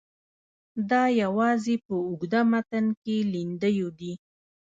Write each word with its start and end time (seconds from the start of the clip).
دا 0.89 1.03
یوازې 1.21 1.75
په 1.85 1.93
اوږده 2.05 2.41
متن 2.51 2.85
کې 3.03 3.15
لیندیو 3.33 3.87
دي. 3.99 4.13